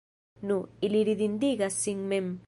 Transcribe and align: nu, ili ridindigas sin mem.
nu, 0.41 0.55
ili 0.87 1.03
ridindigas 1.09 1.73
sin 1.83 1.99
mem. 2.15 2.39